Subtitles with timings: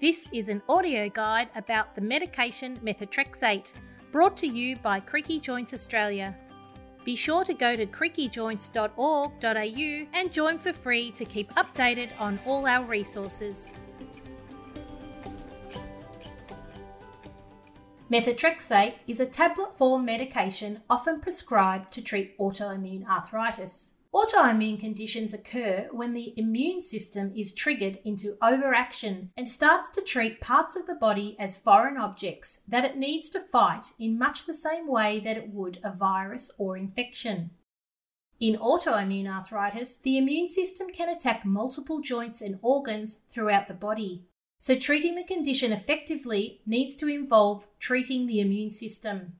[0.00, 3.74] This is an audio guide about the medication methotrexate,
[4.10, 6.34] brought to you by Creaky Joints Australia.
[7.04, 12.66] Be sure to go to creakyjoints.org.au and join for free to keep updated on all
[12.66, 13.74] our resources.
[18.10, 23.92] Methotrexate is a tablet form medication often prescribed to treat autoimmune arthritis.
[24.12, 30.40] Autoimmune conditions occur when the immune system is triggered into overaction and starts to treat
[30.40, 34.54] parts of the body as foreign objects that it needs to fight in much the
[34.54, 37.50] same way that it would a virus or infection.
[38.40, 44.24] In autoimmune arthritis, the immune system can attack multiple joints and organs throughout the body.
[44.58, 49.34] So, treating the condition effectively needs to involve treating the immune system.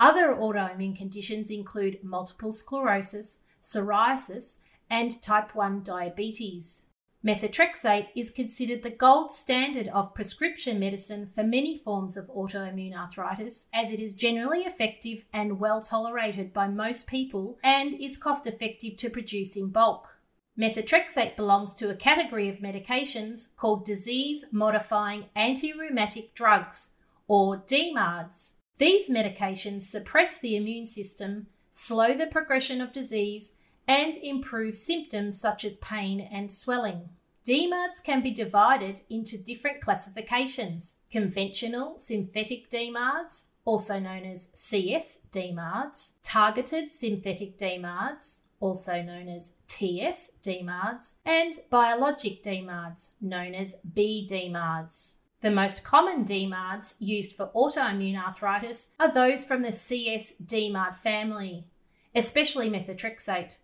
[0.00, 6.86] Other autoimmune conditions include multiple sclerosis, psoriasis, and type 1 diabetes.
[7.26, 13.68] Methotrexate is considered the gold standard of prescription medicine for many forms of autoimmune arthritis,
[13.74, 18.96] as it is generally effective and well tolerated by most people and is cost effective
[18.98, 20.08] to produce in bulk.
[20.56, 26.94] Methotrexate belongs to a category of medications called disease modifying anti rheumatic drugs,
[27.26, 28.58] or DMARDs.
[28.78, 35.62] These medications suppress the immune system, slow the progression of disease, and improve symptoms such
[35.62, 37.10] as pain and swelling.
[37.44, 46.18] DMARDs can be divided into different classifications conventional synthetic DMARDs, also known as CS DMARDs,
[46.22, 55.16] targeted synthetic DMARDs, also known as TS DMARDs, and biologic DMARDs, known as BDMARDs.
[55.42, 61.66] The most common DMARDs used for autoimmune arthritis are those from the CS DMARD family,
[62.14, 63.56] especially methotrexate.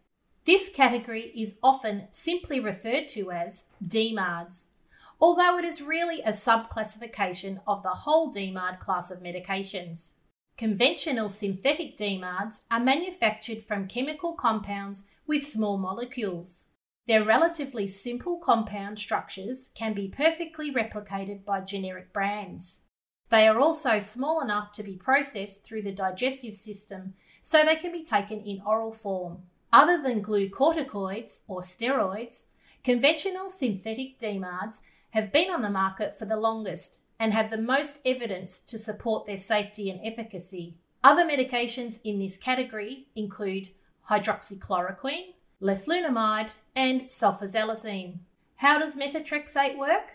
[0.44, 4.72] This category is often simply referred to as DMARDs,
[5.18, 10.12] although it is really a subclassification of the whole DMARD class of medications.
[10.58, 16.66] Conventional synthetic DMARDs are manufactured from chemical compounds with small molecules.
[17.08, 22.86] Their relatively simple compound structures can be perfectly replicated by generic brands.
[23.28, 27.90] They are also small enough to be processed through the digestive system, so they can
[27.90, 29.38] be taken in oral form.
[29.72, 32.48] Other than glucocorticoids or steroids,
[32.84, 38.00] conventional synthetic DMARDs have been on the market for the longest and have the most
[38.04, 40.76] evidence to support their safety and efficacy.
[41.02, 43.70] Other medications in this category include
[44.08, 45.31] hydroxychloroquine,
[45.62, 48.18] leflunomide, and sulfasalazine.
[48.56, 50.10] How does methotrexate work?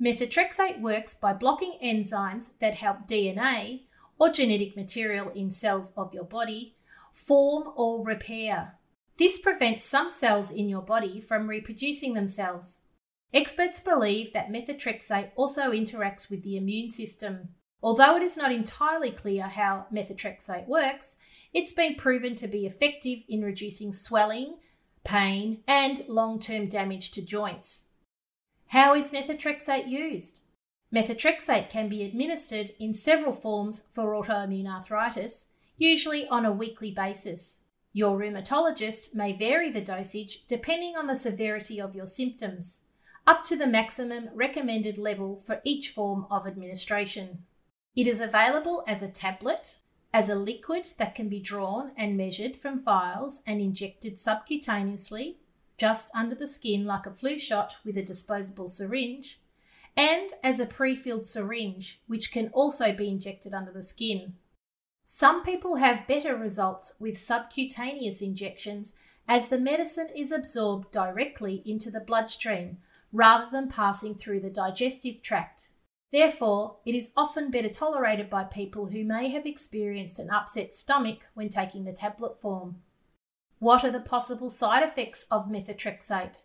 [0.00, 3.82] Methotrexate works by blocking enzymes that help DNA,
[4.18, 6.76] or genetic material in cells of your body,
[7.12, 8.78] form or repair.
[9.18, 12.82] This prevents some cells in your body from reproducing themselves.
[13.34, 17.48] Experts believe that methotrexate also interacts with the immune system.
[17.82, 21.16] Although it is not entirely clear how methotrexate works,
[21.52, 24.56] it's been proven to be effective in reducing swelling,
[25.04, 27.86] pain, and long term damage to joints.
[28.68, 30.42] How is methotrexate used?
[30.94, 37.60] Methotrexate can be administered in several forms for autoimmune arthritis, usually on a weekly basis.
[37.92, 42.84] Your rheumatologist may vary the dosage depending on the severity of your symptoms
[43.26, 47.44] up to the maximum recommended level for each form of administration.
[47.94, 49.78] It is available as a tablet,
[50.12, 55.36] as a liquid that can be drawn and measured from vials and injected subcutaneously,
[55.78, 59.40] just under the skin like a flu shot with a disposable syringe,
[59.96, 64.34] and as a pre filled syringe, which can also be injected under the skin.
[65.06, 68.96] Some people have better results with subcutaneous injections
[69.28, 72.78] as the medicine is absorbed directly into the bloodstream
[73.12, 75.68] rather than passing through the digestive tract.
[76.12, 81.20] Therefore, it is often better tolerated by people who may have experienced an upset stomach
[81.32, 82.76] when taking the tablet form.
[83.58, 86.42] What are the possible side effects of methotrexate?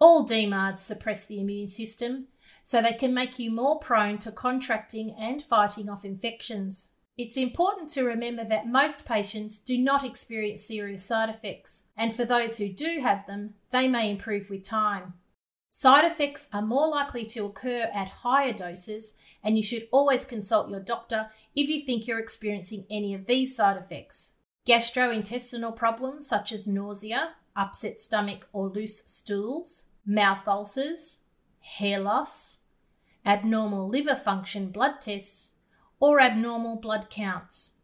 [0.00, 2.26] All DMARDs suppress the immune system,
[2.64, 6.90] so they can make you more prone to contracting and fighting off infections.
[7.16, 12.24] It's important to remember that most patients do not experience serious side effects, and for
[12.24, 15.14] those who do have them, they may improve with time.
[15.78, 19.12] Side effects are more likely to occur at higher doses,
[19.44, 23.54] and you should always consult your doctor if you think you're experiencing any of these
[23.54, 24.36] side effects.
[24.66, 31.18] Gastrointestinal problems such as nausea, upset stomach or loose stools, mouth ulcers,
[31.60, 32.60] hair loss,
[33.26, 35.58] abnormal liver function blood tests,
[36.00, 37.74] or abnormal blood counts.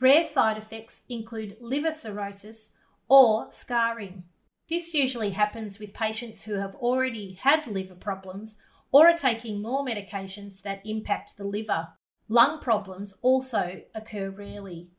[0.00, 2.76] Rare side effects include liver cirrhosis
[3.08, 4.24] or scarring.
[4.68, 8.58] This usually happens with patients who have already had liver problems
[8.92, 11.88] or are taking more medications that impact the liver.
[12.28, 14.90] Lung problems also occur rarely,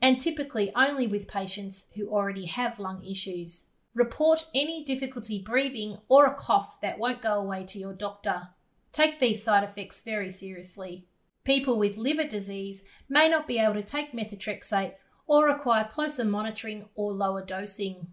[0.00, 3.66] and typically only with patients who already have lung issues.
[3.94, 8.48] Report any difficulty breathing or a cough that won't go away to your doctor.
[8.92, 11.08] Take these side effects very seriously.
[11.44, 14.94] People with liver disease may not be able to take methotrexate
[15.26, 18.08] or require closer monitoring or lower dosing.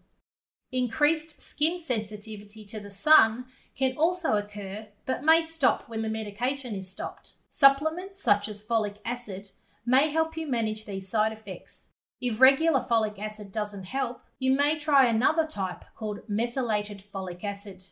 [0.74, 3.46] Increased skin sensitivity to the sun
[3.78, 7.34] can also occur but may stop when the medication is stopped.
[7.48, 9.52] Supplements such as folic acid
[9.86, 11.90] may help you manage these side effects.
[12.20, 17.86] If regular folic acid doesn't help, you may try another type called methylated folic acid.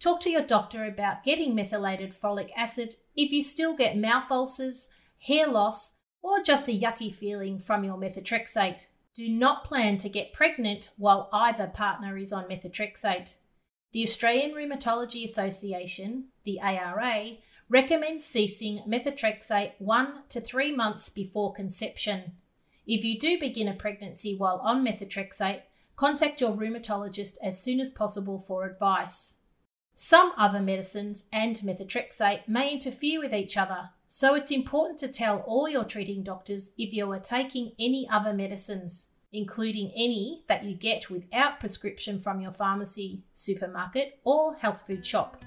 [0.00, 4.88] Talk to your doctor about getting methylated folic acid if you still get mouth ulcers,
[5.20, 8.86] hair loss, or just a yucky feeling from your methotrexate.
[9.16, 13.36] Do not plan to get pregnant while either partner is on methotrexate.
[13.92, 17.38] The Australian Rheumatology Association, the ARA,
[17.70, 22.32] recommends ceasing methotrexate one to three months before conception.
[22.86, 25.62] If you do begin a pregnancy while on methotrexate,
[25.96, 29.35] contact your rheumatologist as soon as possible for advice.
[29.98, 35.38] Some other medicines and methotrexate may interfere with each other, so it's important to tell
[35.46, 40.74] all your treating doctors if you are taking any other medicines, including any that you
[40.74, 45.42] get without prescription from your pharmacy, supermarket, or health food shop.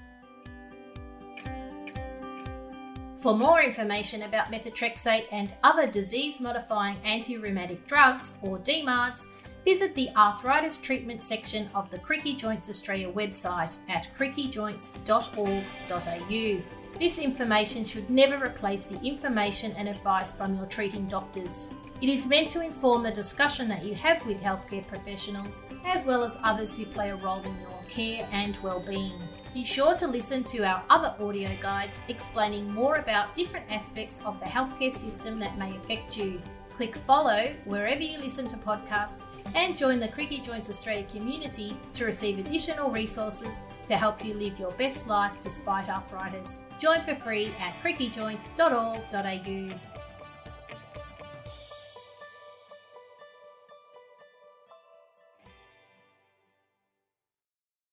[3.18, 9.28] For more information about methotrexate and other disease modifying anti rheumatic drugs, or DMARDs,
[9.64, 16.62] visit the arthritis treatment section of the Creaky Joints Australia website at creakyjoints.org.au.
[16.98, 21.70] This information should never replace the information and advice from your treating doctors.
[22.02, 26.24] It is meant to inform the discussion that you have with healthcare professionals, as well
[26.24, 29.20] as others who play a role in your care and well-being.
[29.52, 34.38] Be sure to listen to our other audio guides explaining more about different aspects of
[34.38, 36.40] the healthcare system that may affect you.
[36.70, 39.24] Click follow wherever you listen to podcasts
[39.54, 44.58] and join the Creaky Joints Australia community to receive additional resources to help you live
[44.58, 46.62] your best life despite arthritis.
[46.78, 49.89] Join for free at creakyjoints.org.au.